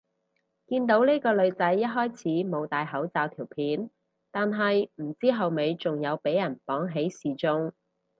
[0.65, 3.91] 見到呢個女仔一開始冇戴口罩條片，
[4.31, 7.71] 但係唔知後尾仲有俾人綁起示眾